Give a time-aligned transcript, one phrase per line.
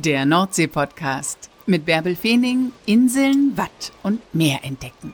[0.00, 5.12] Der Nordsee-Podcast mit Bärbel Feening, Inseln, Watt und Meer entdecken.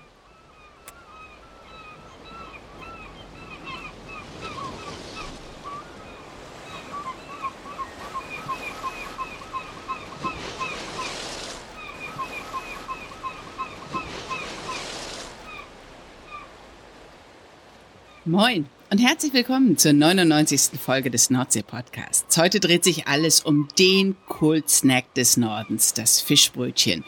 [18.26, 20.78] Moin und herzlich willkommen zur 99.
[20.80, 22.38] Folge des Nordsee-Podcasts.
[22.38, 27.02] Heute dreht sich alles um den Kult-Snack des Nordens, das Fischbrötchen.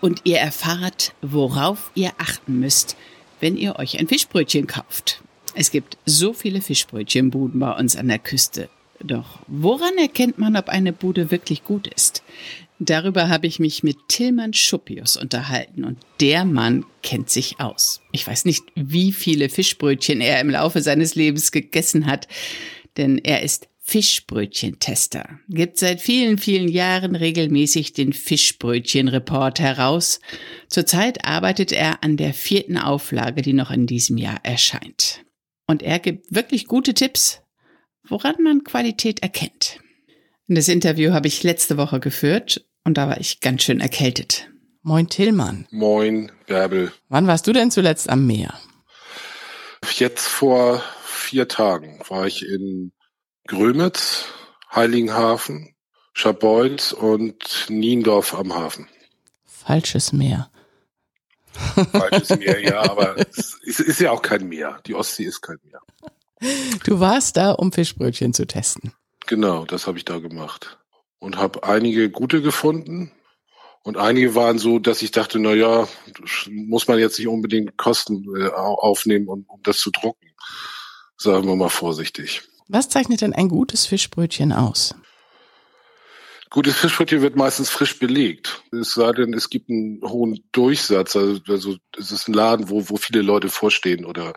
[0.00, 2.96] Und ihr erfahrt, worauf ihr achten müsst,
[3.38, 5.22] wenn ihr euch ein Fischbrötchen kauft.
[5.54, 8.68] Es gibt so viele Fischbrötchenbuden bei uns an der Küste.
[8.98, 12.24] Doch woran erkennt man, ob eine Bude wirklich gut ist?
[12.82, 18.00] Darüber habe ich mich mit Tillmann Schuppius unterhalten und der Mann kennt sich aus.
[18.10, 22.26] Ich weiß nicht, wie viele Fischbrötchen er im Laufe seines Lebens gegessen hat,
[22.96, 30.20] denn er ist Fischbrötchentester, gibt seit vielen, vielen Jahren regelmäßig den Fischbrötchenreport heraus.
[30.68, 35.22] Zurzeit arbeitet er an der vierten Auflage, die noch in diesem Jahr erscheint.
[35.66, 37.42] Und er gibt wirklich gute Tipps,
[38.08, 39.80] woran man Qualität erkennt.
[40.48, 44.48] Das Interview habe ich letzte Woche geführt und da war ich ganz schön erkältet.
[44.82, 45.66] Moin Tillmann.
[45.70, 46.92] Moin Bärbel.
[47.08, 48.54] Wann warst du denn zuletzt am Meer?
[49.92, 52.92] Jetzt vor vier Tagen war ich in
[53.46, 54.24] Grömitz,
[54.74, 55.74] Heiligenhafen,
[56.14, 58.88] Scharbeutz und Niendorf am Hafen.
[59.44, 60.50] Falsches Meer.
[61.92, 64.80] Falsches Meer, ja, aber es ist, ist ja auch kein Meer.
[64.86, 65.80] Die Ostsee ist kein Meer.
[66.84, 68.94] Du warst da, um Fischbrötchen zu testen.
[69.26, 70.79] Genau, das habe ich da gemacht
[71.20, 73.12] und habe einige gute gefunden.
[73.82, 75.88] Und einige waren so, dass ich dachte, na ja,
[76.50, 80.26] muss man jetzt nicht unbedingt Kosten äh, aufnehmen, um, um das zu drucken.
[81.16, 82.42] Sagen wir mal vorsichtig.
[82.68, 84.94] Was zeichnet denn ein gutes Fischbrötchen aus?
[86.50, 88.62] Gutes Fischbrötchen wird meistens frisch belegt.
[88.72, 91.16] Es sei denn, es gibt einen hohen Durchsatz.
[91.16, 94.34] Also, also es ist ein Laden, wo, wo viele Leute vorstehen oder,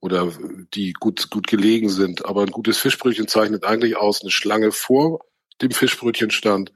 [0.00, 0.32] oder
[0.74, 2.24] die gut, gut gelegen sind.
[2.24, 5.20] Aber ein gutes Fischbrötchen zeichnet eigentlich aus eine Schlange vor
[5.62, 6.72] dem Fischbrötchenstand,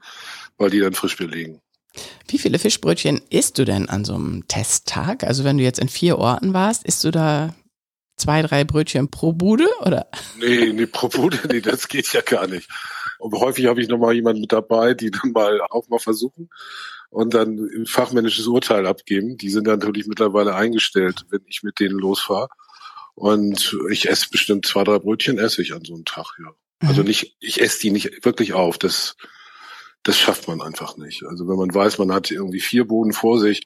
[0.57, 1.61] weil die dann frisch belegen.
[2.27, 5.23] Wie viele Fischbrötchen isst du denn an so einem Testtag?
[5.23, 7.53] Also wenn du jetzt in vier Orten warst, isst du da
[8.17, 10.07] zwei, drei Brötchen pro Bude oder?
[10.39, 12.69] Nee, nee, pro Bude, nee, das geht ja gar nicht.
[13.19, 16.49] Und häufig habe ich nochmal jemanden mit dabei, die dann mal auch mal versuchen
[17.09, 19.37] und dann ein fachmännisches Urteil abgeben.
[19.37, 22.49] Die sind dann natürlich mittlerweile eingestellt, wenn ich mit denen losfahre.
[23.13, 26.51] Und ich esse bestimmt zwei, drei Brötchen esse ich an so einem Tag, ja.
[26.87, 27.07] Also mhm.
[27.07, 28.77] nicht, ich esse die nicht wirklich auf.
[28.77, 29.15] Das,
[30.03, 31.23] das schafft man einfach nicht.
[31.23, 33.63] Also wenn man weiß, man hat irgendwie vier Boden vor sich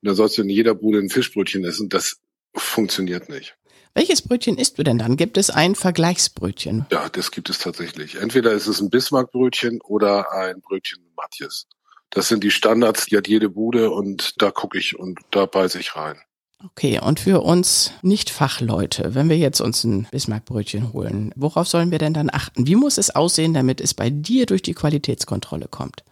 [0.00, 2.18] und dann sollst du in jeder Bude ein Fischbrötchen essen, das
[2.54, 3.56] funktioniert nicht.
[3.94, 5.16] Welches Brötchen isst du denn dann?
[5.16, 6.86] Gibt es ein Vergleichsbrötchen?
[6.92, 8.16] Ja, das gibt es tatsächlich.
[8.16, 11.66] Entweder ist es ein Bismarckbrötchen oder ein Brötchen Matthias.
[12.10, 15.78] Das sind die Standards, die hat jede Bude und da gucke ich und da beiße
[15.80, 16.20] ich rein.
[16.62, 21.98] Okay, und für uns Nicht-Fachleute, wenn wir jetzt uns ein Bismarckbrötchen holen, worauf sollen wir
[21.98, 22.66] denn dann achten?
[22.66, 26.04] Wie muss es aussehen, damit es bei dir durch die Qualitätskontrolle kommt?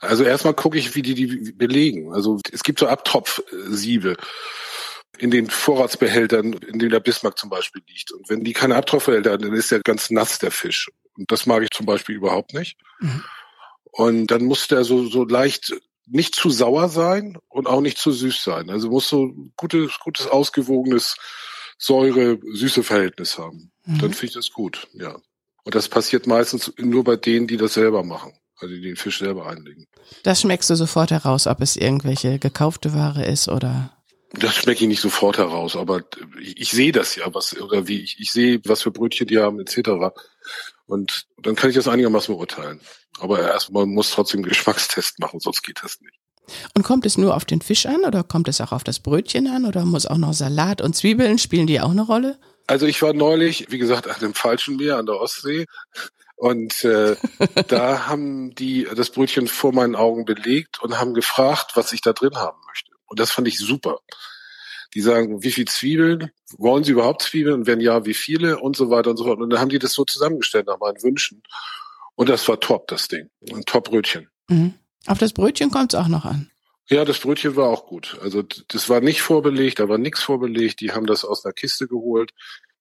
[0.00, 2.12] Also erstmal gucke ich, wie die die belegen.
[2.12, 4.16] Also es gibt so Abtropfsiebe
[5.18, 8.12] in den Vorratsbehältern, in denen der Bismarck zum Beispiel liegt.
[8.12, 10.90] Und wenn die keine Abtropfbehälter haben, dann ist der ganz nass, der Fisch.
[11.16, 12.76] Und das mag ich zum Beispiel überhaupt nicht.
[13.00, 13.24] Mhm.
[13.90, 15.72] Und dann muss der so, so leicht
[16.06, 18.70] nicht zu sauer sein und auch nicht zu süß sein.
[18.70, 21.16] Also muss so gutes, gutes, ausgewogenes
[21.78, 23.72] Säure-Süße-Verhältnis haben.
[23.84, 23.98] Mhm.
[23.98, 25.16] Dann finde ich das gut, ja.
[25.64, 28.32] Und das passiert meistens nur bei denen, die das selber machen.
[28.58, 29.86] Also die den Fisch selber einlegen.
[30.22, 33.92] Das schmeckst du sofort heraus, ob es irgendwelche gekaufte Ware ist oder
[34.32, 36.02] das schmecke ich nicht sofort heraus, aber
[36.40, 39.38] ich, ich sehe das ja, was oder wie ich, ich sehe, was für Brötchen die
[39.38, 40.14] haben etc.
[40.86, 42.80] Und dann kann ich das einigermaßen beurteilen.
[43.18, 46.18] Aber erstmal muss trotzdem einen Geschmackstest machen, sonst geht das nicht.
[46.74, 49.48] Und kommt es nur auf den Fisch an oder kommt es auch auf das Brötchen
[49.48, 52.38] an oder muss auch noch Salat und Zwiebeln spielen die auch eine Rolle?
[52.68, 55.66] Also ich war neulich, wie gesagt, an dem falschen Meer an der Ostsee
[56.36, 57.16] und äh,
[57.68, 62.12] da haben die das Brötchen vor meinen Augen belegt und haben gefragt, was ich da
[62.12, 62.92] drin haben möchte.
[63.06, 64.00] Und das fand ich super.
[64.96, 66.30] Die sagen, wie viel Zwiebeln?
[66.56, 67.54] Wollen sie überhaupt Zwiebeln?
[67.54, 68.58] Und wenn ja, wie viele?
[68.58, 69.38] Und so weiter und so fort.
[69.40, 71.42] Und dann haben die das so zusammengestellt nach meinen Wünschen.
[72.14, 73.28] Und das war top, das Ding.
[73.52, 74.30] Ein Top-Brötchen.
[74.48, 74.72] Mhm.
[75.06, 76.50] Auf das Brötchen kommt es auch noch an.
[76.88, 78.16] Ja, das Brötchen war auch gut.
[78.22, 80.80] Also das war nicht vorbelegt, da war nichts vorbelegt.
[80.80, 82.32] Die haben das aus einer Kiste geholt,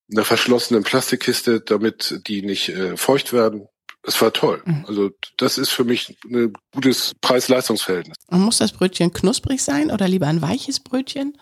[0.10, 3.68] einer verschlossenen Plastikkiste, damit die nicht äh, feucht werden.
[4.08, 4.62] Es war toll.
[4.66, 4.86] Mhm.
[4.88, 8.18] Also das ist für mich ein gutes Preis-Leistungs-Verhältnis.
[8.28, 11.38] Und muss das Brötchen knusprig sein oder lieber ein weiches Brötchen?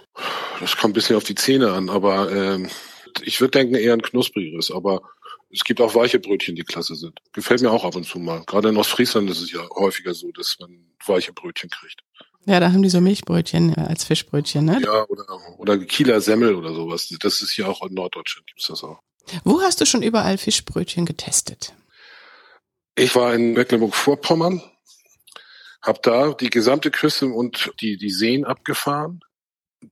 [0.60, 2.68] Das kommt ein bisschen auf die Zähne an, aber äh,
[3.22, 4.72] ich würde denken eher ein knusprigeres.
[4.72, 5.02] Aber
[5.50, 7.20] Es gibt auch weiche Brötchen, die klasse sind.
[7.32, 8.44] Gefällt mir auch ab und zu mal.
[8.48, 10.72] Gerade in Ostfriesland ist es ja häufiger so, dass man
[11.06, 12.02] weiche Brötchen kriegt.
[12.46, 14.82] Ja, da haben die so Milchbrötchen als Fischbrötchen, ne?
[14.84, 15.26] Ja, oder,
[15.60, 17.08] oder Kieler Semmel oder sowas.
[17.20, 19.00] Das ist hier auch in Norddeutschland gibt's das auch.
[19.44, 21.74] Wo hast du schon überall Fischbrötchen getestet?
[22.96, 24.62] Ich war in Mecklenburg-Vorpommern,
[25.82, 29.22] habe da die gesamte Küste und die, die Seen abgefahren.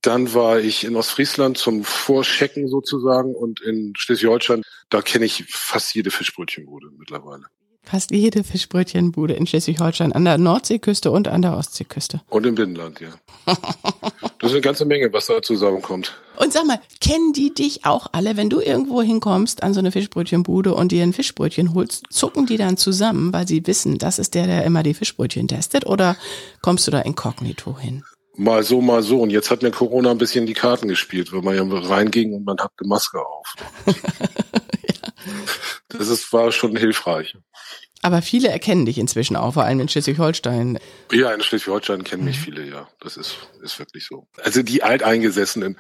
[0.02, 5.96] Dann war ich in Ostfriesland zum Vorschecken sozusagen und in Schleswig-Holstein, da kenne ich fast
[5.96, 7.46] jede Fischbrötchenbude mittlerweile.
[7.84, 12.22] Fast jede Fischbrötchenbude in Schleswig-Holstein, an der Nordseeküste und an der Ostseeküste.
[12.30, 13.10] Und im Binnenland, ja.
[13.46, 16.16] Das ist eine ganze Menge, was da zusammenkommt.
[16.42, 19.92] Und sag mal, kennen die dich auch alle, wenn du irgendwo hinkommst an so eine
[19.92, 24.34] Fischbrötchenbude und dir ein Fischbrötchen holst, zucken die dann zusammen, weil sie wissen, das ist
[24.34, 26.18] der, der immer die Fischbrötchen testet, oder
[26.64, 28.04] kommst du da inkognito hin?
[28.38, 29.22] Mal so, mal so.
[29.22, 32.44] Und jetzt hat mir Corona ein bisschen die Karten gespielt, weil man ja reinging und
[32.44, 33.56] man hat eine Maske auf.
[33.86, 33.94] ja.
[35.90, 37.36] Das ist, war schon hilfreich.
[38.02, 40.80] Aber viele erkennen dich inzwischen auch, vor allem in Schleswig-Holstein.
[41.12, 42.44] Ja, in Schleswig-Holstein kennen mich mhm.
[42.44, 42.88] viele, ja.
[43.00, 44.28] Das ist, ist wirklich so.
[44.44, 45.80] Also die Alteingesessenen,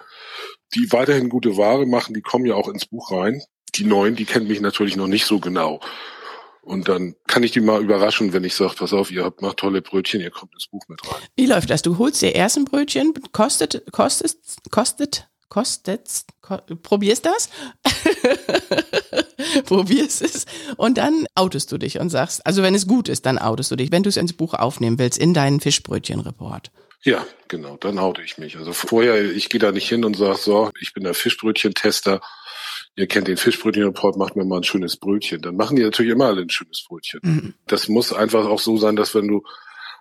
[0.73, 3.41] die weiterhin gute Ware machen, die kommen ja auch ins Buch rein.
[3.75, 5.79] Die Neuen, die kennen mich natürlich noch nicht so genau.
[6.61, 9.57] Und dann kann ich die mal überraschen, wenn ich sage, pass auf, ihr habt macht
[9.57, 11.21] tolle Brötchen, ihr kommt ins Buch mit rein.
[11.35, 11.81] Wie läuft das?
[11.81, 14.37] Du holst dir erst ein Brötchen, kostet, kostet,
[14.69, 17.49] kostet, kostet, ko probierst das?
[19.65, 20.45] probierst es
[20.77, 23.75] und dann outest du dich und sagst, also wenn es gut ist, dann outest du
[23.75, 26.71] dich, wenn du es ins Buch aufnehmen willst, in deinen Fischbrötchen-Report.
[27.03, 28.57] Ja, genau, dann oute ich mich.
[28.57, 32.21] Also vorher, ich gehe da nicht hin und sage, so, ich bin der Fischbrötchen-Tester,
[32.95, 35.41] ihr kennt den Fischbrötchen-Report, macht mir mal ein schönes Brötchen.
[35.41, 37.19] Dann machen die natürlich immer alle ein schönes Brötchen.
[37.23, 37.53] Mhm.
[37.65, 39.43] Das muss einfach auch so sein, dass wenn du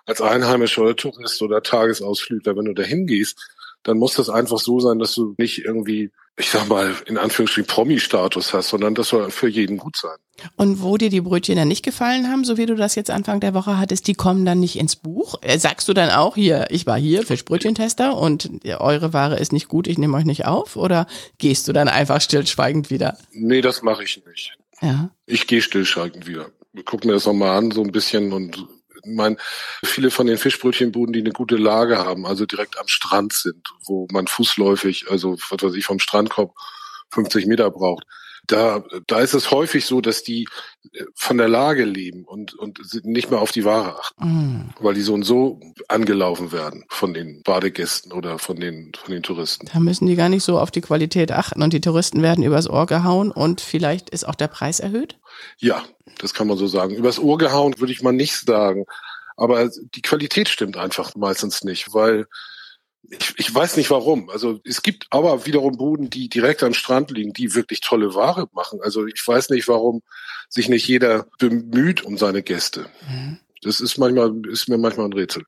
[0.05, 3.49] als Einheimischer oder Tourist oder Tagesausflügler, wenn du da hingehst,
[3.83, 7.67] dann muss das einfach so sein, dass du nicht irgendwie ich sag mal, in Anführungsstrichen
[7.67, 10.17] Promi-Status hast, sondern das soll für jeden gut sein.
[10.55, 13.39] Und wo dir die Brötchen dann nicht gefallen haben, so wie du das jetzt Anfang
[13.39, 15.35] der Woche hattest, die kommen dann nicht ins Buch?
[15.41, 18.49] Äh, sagst du dann auch hier, ich war hier Fischbrötchentester und
[18.79, 20.77] eure Ware ist nicht gut, ich nehme euch nicht auf?
[20.77, 21.05] Oder
[21.37, 23.17] gehst du dann einfach stillschweigend wieder?
[23.31, 24.53] Nee, das mache ich nicht.
[24.81, 25.11] Ja.
[25.25, 26.49] Ich gehe stillschweigend wieder.
[26.85, 28.65] Guck mir das nochmal an, so ein bisschen und
[29.05, 29.37] mein,
[29.83, 34.07] viele von den Fischbrötchenbuden, die eine gute Lage haben, also direkt am Strand sind, wo
[34.11, 36.55] man fußläufig, also was weiß ich, vom Strandkorb
[37.11, 38.05] 50 Meter braucht.
[38.47, 40.47] Da, da ist es häufig so, dass die
[40.93, 44.73] äh, von der Lage leben und, und nicht mehr auf die Ware achten, mm.
[44.79, 49.23] weil die so und so angelaufen werden von den Badegästen oder von den, von den
[49.23, 49.69] Touristen.
[49.71, 52.69] Da müssen die gar nicht so auf die Qualität achten und die Touristen werden übers
[52.69, 55.17] Ohr gehauen und vielleicht ist auch der Preis erhöht?
[55.57, 55.83] Ja,
[56.17, 56.95] das kann man so sagen.
[56.95, 58.85] Übers Ohr gehauen würde ich mal nicht sagen.
[59.37, 62.27] Aber die Qualität stimmt einfach meistens nicht, weil
[63.09, 64.29] ich, ich weiß nicht warum.
[64.29, 68.47] Also es gibt aber wiederum Buden, die direkt am Strand liegen, die wirklich tolle Ware
[68.53, 68.79] machen.
[68.81, 70.01] Also ich weiß nicht, warum
[70.49, 72.87] sich nicht jeder bemüht um seine Gäste.
[73.09, 73.39] Mhm.
[73.63, 75.43] Das ist manchmal, ist mir manchmal ein Rätsel.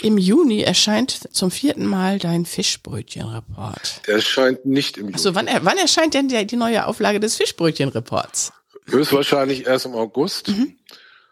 [0.00, 4.02] Im Juni erscheint zum vierten Mal dein Fischbrötchen-Report.
[4.06, 5.14] Der erscheint nicht im Juni.
[5.14, 8.52] Achso, wann, wann erscheint denn die, die neue Auflage des Fischbrötchen-Reports?
[8.86, 10.48] Höchstwahrscheinlich erst im August.
[10.48, 10.78] Mhm.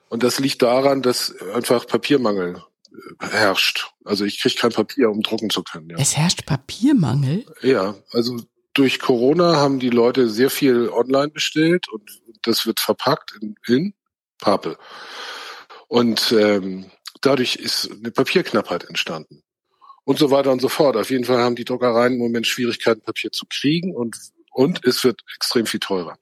[0.09, 2.63] Und das liegt daran, dass einfach Papiermangel
[3.21, 3.93] herrscht.
[4.05, 5.91] Also ich kriege kein Papier, um drucken zu können.
[5.91, 5.97] Ja.
[5.99, 7.45] Es herrscht Papiermangel?
[7.63, 8.41] Ja, also
[8.75, 12.11] durch Corona haben die Leute sehr viel online bestellt und
[12.43, 13.95] das wird verpackt in, in
[14.39, 14.77] Pappe.
[15.89, 19.43] Und ähm, dadurch ist eine Papierknappheit entstanden.
[20.05, 20.97] Und so weiter und so fort.
[20.97, 24.17] Auf jeden Fall haben die Druckereien im Moment Schwierigkeiten, Papier zu kriegen und,
[24.53, 26.17] und es wird extrem viel teurer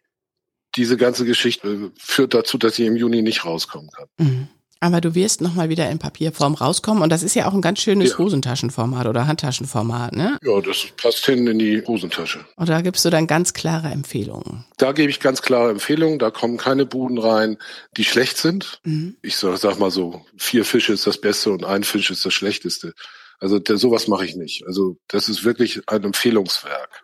[0.77, 4.09] diese ganze Geschichte führt dazu, dass sie im Juni nicht rauskommen kann.
[4.19, 4.49] Mhm.
[4.85, 7.81] Aber du wirst nochmal wieder in Papierform rauskommen und das ist ja auch ein ganz
[7.81, 8.19] schönes ja.
[8.19, 10.39] Hosentaschenformat oder Handtaschenformat, ne?
[10.43, 12.45] Ja, das passt hin in die Hosentasche.
[12.57, 14.67] Und da gibst du dann ganz klare Empfehlungen.
[14.77, 16.19] Da gebe ich ganz klare Empfehlungen.
[16.19, 17.57] Da kommen keine Buden rein,
[17.97, 18.83] die schlecht sind.
[18.85, 19.17] Mhm.
[19.23, 22.35] Ich sag, sag mal so, vier Fische ist das Beste und ein Fisch ist das
[22.35, 22.93] Schlechteste.
[23.41, 24.67] Also der, sowas mache ich nicht.
[24.67, 27.04] Also das ist wirklich ein Empfehlungswerk.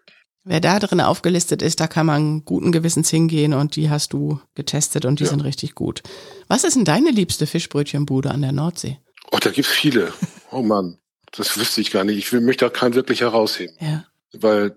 [0.50, 4.40] Wer da drin aufgelistet ist, da kann man guten Gewissens hingehen und die hast du
[4.57, 5.30] getestet und die ja.
[5.30, 6.02] sind richtig gut.
[6.49, 8.99] Was ist denn deine liebste Fischbrötchenbude an der Nordsee?
[9.30, 10.12] Oh, da gibt's viele.
[10.50, 10.99] Oh Mann,
[11.30, 12.19] das wüsste ich gar nicht.
[12.19, 13.76] Ich will mich da keinen wirklich herausheben.
[13.78, 14.04] Ja.
[14.33, 14.75] Weil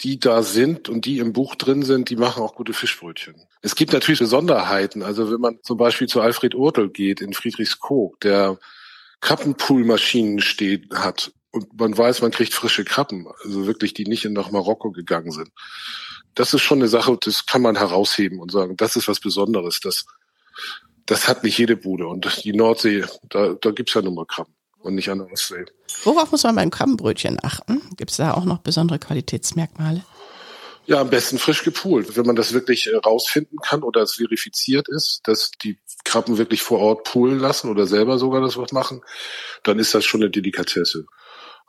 [0.00, 3.34] die da sind und die im Buch drin sind, die machen auch gute Fischbrötchen.
[3.62, 5.02] Es gibt natürlich Besonderheiten.
[5.02, 8.60] Also wenn man zum Beispiel zu Alfred Urtel geht in Friedrichskoog, der
[9.20, 14.50] Krabbenpoolmaschinen steht, hat und man weiß, man kriegt frische Krabben, also wirklich, die nicht nach
[14.50, 15.50] Marokko gegangen sind.
[16.34, 19.80] Das ist schon eine Sache, das kann man herausheben und sagen, das ist was Besonderes.
[19.80, 20.06] Das,
[21.06, 22.06] das hat nicht jede Bude.
[22.06, 25.64] Und die Nordsee, da, da gibt's ja nur mal Krabben und nicht an der Ostsee.
[26.04, 27.82] Worauf muss man beim Krabbenbrötchen achten?
[27.96, 30.04] Gibt's da auch noch besondere Qualitätsmerkmale?
[30.86, 32.16] Ja, am besten frisch gepoolt.
[32.16, 36.62] Wenn man das wirklich äh, rausfinden kann oder es verifiziert ist, dass die Krabben wirklich
[36.62, 39.02] vor Ort poolen lassen oder selber sogar das was machen,
[39.62, 41.06] dann ist das schon eine Delikatesse.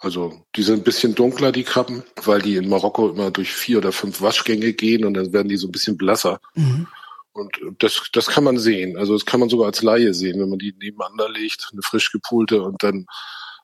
[0.02, 3.78] Also die sind ein bisschen dunkler, die Krabben, weil die in Marokko immer durch vier
[3.78, 6.42] oder fünf Waschgänge gehen und dann werden die so ein bisschen blasser.
[6.56, 6.88] Mhm.
[7.34, 8.98] Und das, das kann man sehen.
[8.98, 12.12] Also das kann man sogar als Laie sehen, wenn man die nebeneinander legt, eine frisch
[12.12, 13.06] gepoolte und dann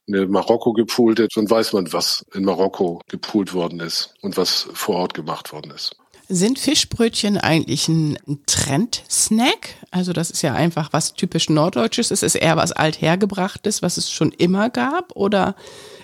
[0.07, 4.95] eine Marokko gepoolte, dann weiß man, was in Marokko gepoolt worden ist und was vor
[4.95, 5.97] Ort gemacht worden ist.
[6.29, 8.17] Sind Fischbrötchen eigentlich ein
[8.47, 9.75] Trendsnack?
[9.91, 12.11] Also das ist ja einfach was typisch Norddeutsches.
[12.11, 15.15] Ist es eher was althergebrachtes, was es schon immer gab?
[15.15, 15.55] Oder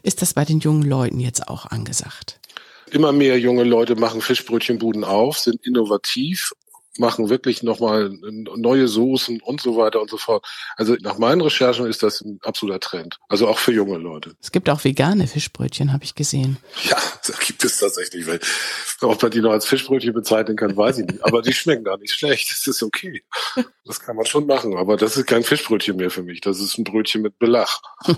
[0.01, 2.39] ist das bei den jungen Leuten jetzt auch angesagt?
[2.91, 6.53] Immer mehr junge Leute machen Fischbrötchenbuden auf, sind innovativ
[6.97, 10.45] machen wirklich nochmal neue Soßen und so weiter und so fort.
[10.75, 13.19] Also nach meinen Recherchen ist das ein absoluter Trend.
[13.29, 14.35] Also auch für junge Leute.
[14.41, 16.57] Es gibt auch vegane Fischbrötchen, habe ich gesehen.
[16.83, 16.97] Ja,
[17.27, 18.27] da gibt es tatsächlich.
[18.27, 18.39] Weil,
[19.01, 21.23] ob man die noch als Fischbrötchen bezeichnen kann, weiß ich nicht.
[21.23, 22.51] Aber die schmecken gar nicht schlecht.
[22.51, 23.23] Das ist okay.
[23.85, 24.77] Das kann man schon machen.
[24.77, 26.41] Aber das ist kein Fischbrötchen mehr für mich.
[26.41, 27.81] Das ist ein Brötchen mit Belach.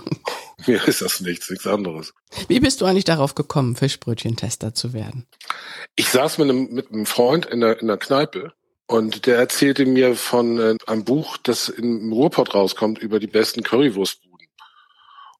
[0.67, 2.13] Mir ist das nichts, nichts anderes.
[2.48, 5.25] Wie bist du eigentlich darauf gekommen, Fischbrötchentester zu werden?
[5.96, 8.53] Ich saß mit einem, mit einem Freund in der, in der Kneipe
[8.88, 13.63] und der erzählte mir von äh, einem Buch, das im Ruhrpott rauskommt über die besten
[13.63, 14.48] Currywurstbuden.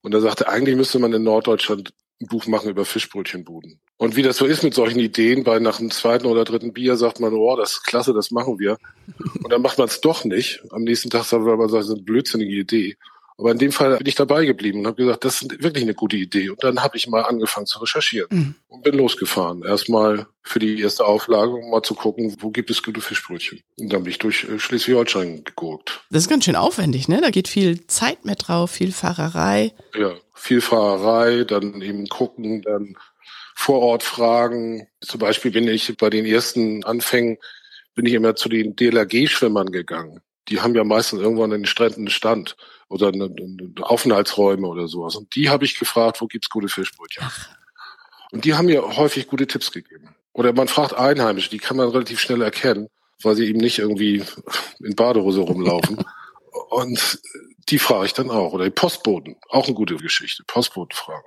[0.02, 3.80] Und er sagte, eigentlich müsste man in Norddeutschland ein Buch machen über Fischbrötchenbuden.
[3.98, 6.96] Und wie das so ist mit solchen Ideen, bei nach dem zweiten oder dritten Bier
[6.96, 8.78] sagt man, oh, das ist klasse, das machen wir.
[9.44, 10.64] Und dann macht man es doch nicht.
[10.72, 12.98] Am nächsten Tag sagt man, das ist eine blödsinnige Idee.
[13.38, 15.94] Aber in dem Fall bin ich dabei geblieben und habe gesagt, das ist wirklich eine
[15.94, 16.50] gute Idee.
[16.50, 18.56] Und dann habe ich mal angefangen zu recherchieren mhm.
[18.68, 19.63] und bin losgefahren.
[19.63, 23.62] Erstmal für die erste Auflage, um mal zu gucken, wo gibt es gute Fischbrötchen.
[23.77, 26.01] Und dann bin ich durch äh, Schleswig-Holstein geguckt.
[26.10, 27.20] Das ist ganz schön aufwendig, ne?
[27.20, 29.74] Da geht viel Zeit mit drauf, viel Fahrerei.
[29.94, 32.96] Ja, viel Fahrerei, dann eben gucken, dann
[33.54, 34.88] vor Ort fragen.
[35.01, 37.38] Zum Beispiel bin ich bei den ersten Anfängen
[37.96, 42.10] bin ich immer zu den DLRG-Schwimmern gegangen die haben ja meistens irgendwann in den Stränden
[42.10, 42.56] Stand
[42.88, 45.16] oder eine, eine Aufenthaltsräume oder sowas.
[45.16, 47.24] Und die habe ich gefragt, wo gibt's gute Fischbrötchen?
[47.25, 47.50] Ach.
[48.32, 50.16] Und die haben mir häufig gute Tipps gegeben.
[50.34, 52.90] Oder man fragt Einheimische, die kann man relativ schnell erkennen,
[53.22, 54.24] weil sie eben nicht irgendwie
[54.80, 56.04] in Badehose rumlaufen.
[56.70, 57.20] Und
[57.70, 58.54] die frage ich dann auch.
[58.54, 60.44] Oder die Postboten, auch eine gute Geschichte.
[60.46, 61.25] Postboten fragen.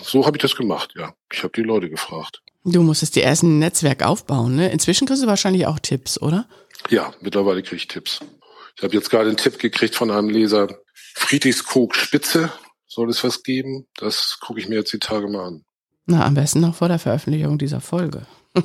[0.00, 1.14] So habe ich das gemacht, ja.
[1.32, 2.42] Ich habe die Leute gefragt.
[2.64, 4.70] Du musstest dir erst ein Netzwerk aufbauen, ne?
[4.70, 6.46] Inzwischen kriegst du wahrscheinlich auch Tipps, oder?
[6.90, 8.20] Ja, mittlerweile kriege ich Tipps.
[8.76, 10.68] Ich habe jetzt gerade einen Tipp gekriegt von einem Leser.
[11.14, 12.52] Friedrichskoog Spitze
[12.86, 13.86] soll es was geben.
[13.96, 15.64] Das gucke ich mir jetzt die Tage mal an.
[16.06, 18.26] Na, am besten noch vor der Veröffentlichung dieser Folge.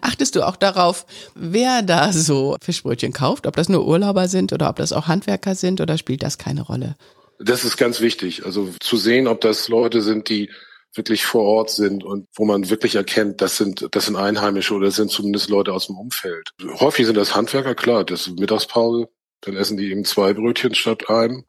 [0.00, 3.46] Achtest du auch darauf, wer da so Fischbrötchen kauft?
[3.46, 6.62] Ob das nur Urlauber sind oder ob das auch Handwerker sind oder spielt das keine
[6.62, 6.96] Rolle?
[7.38, 8.44] Das ist ganz wichtig.
[8.44, 10.50] Also zu sehen, ob das Leute sind, die
[10.94, 14.86] wirklich vor Ort sind und wo man wirklich erkennt, das sind, das sind Einheimische oder
[14.86, 16.50] das sind zumindest Leute aus dem Umfeld.
[16.80, 19.08] Häufig sind das Handwerker, klar, das ist Mittagspause,
[19.40, 21.44] dann essen die eben zwei Brötchen statt einem.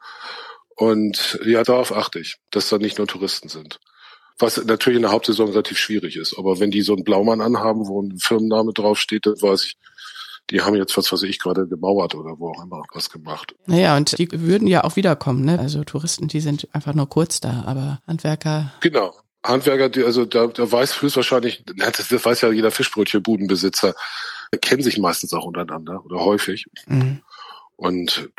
[0.76, 3.80] Und ja, darauf achte ich, dass da nicht nur Touristen sind.
[4.38, 6.38] Was natürlich in der Hauptsaison relativ schwierig ist.
[6.38, 9.78] Aber wenn die so einen Blaumann anhaben, wo ein Firmenname draufsteht, dann weiß ich,
[10.50, 13.56] die haben jetzt was, was ich gerade gemauert oder wo auch immer was gemacht.
[13.66, 15.58] Naja, und die würden ja auch wiederkommen, ne?
[15.58, 18.74] Also Touristen, die sind einfach nur kurz da, aber Handwerker.
[18.82, 19.14] Genau.
[19.48, 23.96] Handwerker, die, also da, da weiß höchstwahrscheinlich, das, weiß ja jeder Fischbrötchenbudenbesitzer,
[24.62, 26.66] kennen sich meistens auch untereinander oder häufig.
[26.88, 27.22] Mhm.
[27.76, 28.30] Und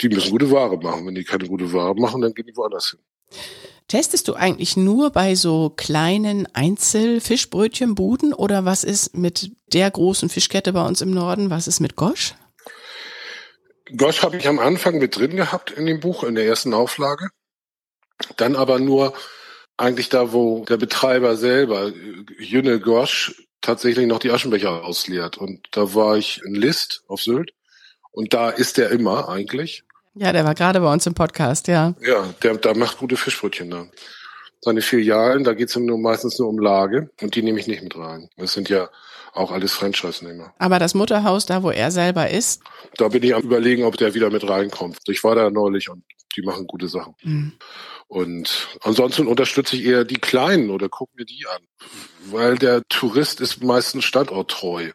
[0.00, 1.06] die müssen gute Ware machen.
[1.06, 3.00] Wenn die keine gute Ware machen, dann gehen die woanders hin.
[3.88, 10.72] Testest du eigentlich nur bei so kleinen Einzelfischbrötchenbuden oder was ist mit der großen Fischkette
[10.72, 11.50] bei uns im Norden?
[11.50, 12.34] Was ist mit Gosch?
[13.96, 17.28] Gosch habe ich am Anfang mit drin gehabt in dem Buch, in der ersten Auflage.
[18.36, 19.12] Dann aber nur
[19.76, 21.92] eigentlich da, wo der Betreiber selber,
[22.38, 25.38] Jünne Gosch, tatsächlich noch die Aschenbecher ausleert.
[25.38, 27.52] Und da war ich in List auf Sylt.
[28.12, 29.82] Und da ist der immer eigentlich.
[30.14, 31.94] Ja, der war gerade bei uns im Podcast, ja.
[32.00, 33.86] Ja, der, der macht gute Fischbrötchen da.
[34.60, 37.82] Seine Filialen, da geht's ihm nur meistens nur um Lage und die nehme ich nicht
[37.82, 38.30] mit rein.
[38.36, 38.88] Das sind ja
[39.32, 40.54] auch alles Franchise-Nehmer.
[40.58, 42.62] Aber das Mutterhaus, da wo er selber ist?
[42.96, 44.98] Da bin ich am überlegen, ob der wieder mit reinkommt.
[45.08, 46.04] Ich war da neulich und
[46.36, 47.14] die machen gute Sachen.
[47.22, 47.52] Mhm.
[48.14, 51.62] Und ansonsten unterstütze ich eher die Kleinen oder gucke mir die an.
[52.30, 54.92] Weil der Tourist ist meistens standorttreu.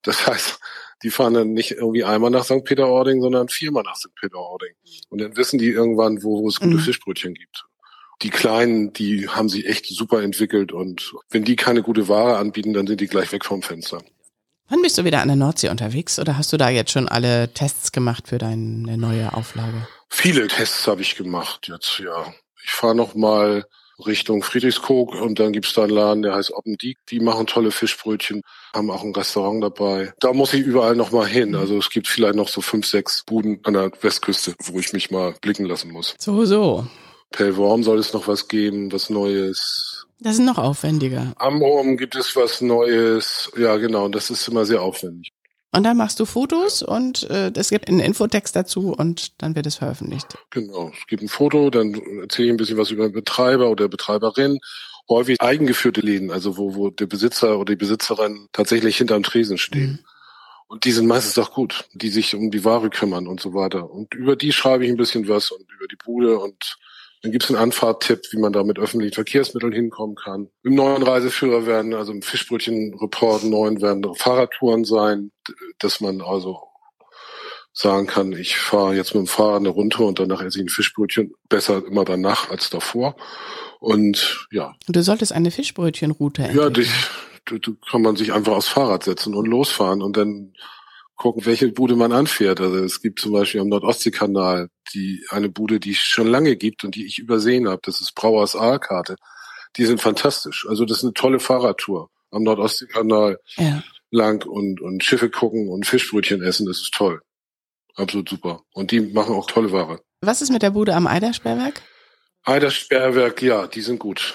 [0.00, 0.60] Das heißt,
[1.02, 2.64] die fahren dann nicht irgendwie einmal nach St.
[2.64, 4.14] Peter-Ording, sondern viermal nach St.
[4.18, 4.72] Peter-Ording.
[5.10, 6.80] Und dann wissen die irgendwann, wo, wo es gute mhm.
[6.80, 7.66] Fischbrötchen gibt.
[8.22, 12.72] Die Kleinen, die haben sich echt super entwickelt und wenn die keine gute Ware anbieten,
[12.72, 14.02] dann sind die gleich weg vom Fenster.
[14.70, 17.52] Wann bist du wieder an der Nordsee unterwegs oder hast du da jetzt schon alle
[17.52, 19.86] Tests gemacht für deine neue Auflage?
[20.08, 22.32] Viele Tests habe ich gemacht jetzt, ja.
[22.64, 23.64] Ich fahre noch mal
[24.04, 26.98] Richtung Friedrichskoog und dann gibt's da einen Laden, der heißt Oppendiek.
[27.10, 28.42] Die machen tolle Fischbrötchen,
[28.74, 30.12] haben auch ein Restaurant dabei.
[30.18, 31.54] Da muss ich überall noch mal hin.
[31.54, 35.10] Also es gibt vielleicht noch so fünf, sechs Buden an der Westküste, wo ich mich
[35.10, 36.16] mal blicken lassen muss.
[36.18, 36.86] So, so.
[37.30, 40.06] Pellworm soll es noch was geben, was Neues.
[40.20, 41.32] Das ist noch aufwendiger.
[41.36, 43.50] Am Rom gibt es was Neues.
[43.56, 44.06] Ja, genau.
[44.06, 45.33] Und das ist immer sehr aufwendig.
[45.74, 49.66] Und dann machst du Fotos und äh, es gibt einen Infotext dazu und dann wird
[49.66, 50.26] es veröffentlicht.
[50.50, 53.88] Genau, es gibt ein Foto, dann erzähle ich ein bisschen was über den Betreiber oder
[53.88, 54.60] Betreiberin.
[55.08, 59.90] Häufig eigengeführte Läden, also wo, wo der Besitzer oder die Besitzerin tatsächlich hinterm Tresen stehen.
[59.90, 59.98] Mhm.
[60.66, 63.90] Und die sind meistens auch gut, die sich um die Ware kümmern und so weiter.
[63.90, 66.76] Und über die schreibe ich ein bisschen was und über die Bude und
[67.24, 70.50] dann gibt es einen Anfahrttipp, wie man da mit öffentlichen Verkehrsmitteln hinkommen kann.
[70.62, 75.32] Im neuen Reiseführer werden, also im Fischbrötchen-Report neuen werden Fahrradtouren sein,
[75.78, 76.58] dass man also
[77.72, 80.68] sagen kann, ich fahre jetzt mit dem Fahrrad eine Runde und danach esse ich ein
[80.68, 81.32] Fischbrötchen.
[81.48, 83.16] Besser immer danach als davor.
[83.80, 84.74] Und ja.
[84.86, 86.62] Du solltest eine Fischbrötchenroute entwickeln.
[86.62, 86.90] Ja, dich,
[87.46, 90.52] du, du kann man sich einfach aufs Fahrrad setzen und losfahren und dann
[91.16, 92.60] gucken, welche Bude man anfährt.
[92.60, 96.84] Also es gibt zum Beispiel am Nordostseekanal die eine Bude, die es schon lange gibt
[96.84, 97.80] und die ich übersehen habe.
[97.84, 99.16] Das ist Brauers Aalkarte.
[99.76, 100.66] Die sind fantastisch.
[100.68, 103.82] Also das ist eine tolle Fahrradtour am Nordostseekanal ja.
[104.10, 106.66] lang und, und Schiffe gucken und Fischbrötchen essen.
[106.66, 107.22] Das ist toll.
[107.96, 108.62] Absolut super.
[108.72, 110.00] Und die machen auch tolle Ware.
[110.20, 111.82] Was ist mit der Bude am Eidersperrwerk?
[112.44, 114.34] Eidersperrwerk, ja, die sind gut.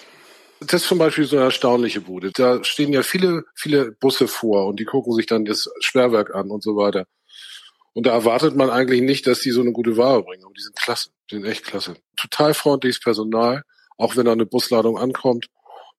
[0.62, 2.32] Das ist zum Beispiel so eine erstaunliche Bude.
[2.34, 6.50] Da stehen ja viele, viele Busse vor und die gucken sich dann das Sperrwerk an
[6.52, 7.06] und so weiter.
[7.94, 10.44] Und da erwartet man eigentlich nicht, dass die so eine gute Ware bringen.
[10.44, 11.10] Aber die sind klasse.
[11.32, 11.96] Die sind echt klasse.
[12.16, 13.64] Total freundliches Personal,
[13.98, 15.48] auch wenn da eine Busladung ankommt.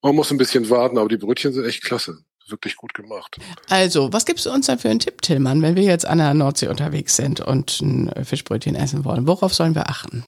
[0.03, 2.19] Man muss ein bisschen warten, aber die Brötchen sind echt klasse.
[2.49, 3.37] Wirklich gut gemacht.
[3.69, 6.35] Also, was gibst du uns dann für einen Tipp, Tillmann, wenn wir jetzt an der
[6.35, 9.27] Nordsee unterwegs sind und ein Fischbrötchen essen wollen?
[9.27, 10.25] Worauf sollen wir achten?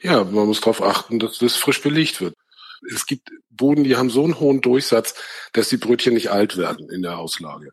[0.00, 2.34] Ja, man muss darauf achten, dass das frisch belegt wird.
[2.94, 5.14] Es gibt Boden, die haben so einen hohen Durchsatz,
[5.52, 7.70] dass die Brötchen nicht alt werden in der Auslage.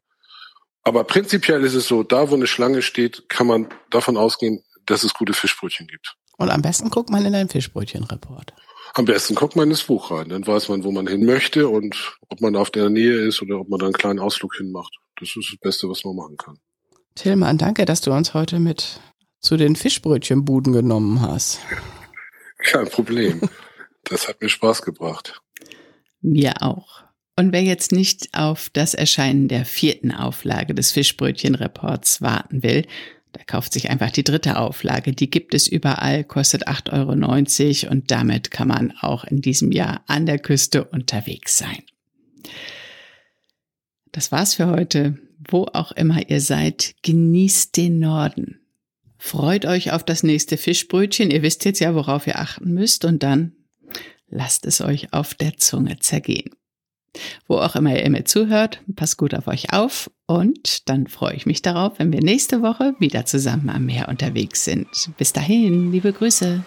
[0.84, 5.04] Aber prinzipiell ist es so, da wo eine Schlange steht, kann man davon ausgehen, dass
[5.04, 6.16] es gute Fischbrötchen gibt.
[6.38, 8.54] Und am besten guckt man in deinen Fischbrötchenreport.
[8.94, 12.18] Am besten guckt man ins Buch rein, dann weiß man, wo man hin möchte und
[12.30, 14.94] ob man auf der Nähe ist oder ob man da einen kleinen Ausflug hinmacht.
[15.20, 16.60] Das ist das Beste, was man machen kann.
[17.16, 19.00] Tillmann, danke, dass du uns heute mit
[19.40, 21.60] zu den Fischbrötchenbuden genommen hast.
[22.60, 23.42] Kein Problem.
[24.08, 25.42] Das hat mir Spaß gebracht.
[26.22, 27.04] Mir auch.
[27.38, 32.86] Und wer jetzt nicht auf das Erscheinen der vierten Auflage des Fischbrötchen-Reports warten will,
[33.36, 35.12] der kauft sich einfach die dritte Auflage.
[35.12, 40.04] Die gibt es überall, kostet 8,90 Euro und damit kann man auch in diesem Jahr
[40.08, 41.84] an der Küste unterwegs sein.
[44.14, 45.20] Das war's für heute.
[45.48, 48.62] Wo auch immer ihr seid, genießt den Norden.
[49.18, 51.30] Freut euch auf das nächste Fischbrötchen.
[51.30, 53.52] Ihr wisst jetzt ja, worauf ihr achten müsst und dann
[54.28, 56.52] lasst es euch auf der Zunge zergehen.
[57.48, 61.46] Wo auch immer ihr mir zuhört, passt gut auf euch auf und dann freue ich
[61.46, 64.88] mich darauf, wenn wir nächste Woche wieder zusammen am Meer unterwegs sind.
[65.18, 66.64] Bis dahin, liebe Grüße.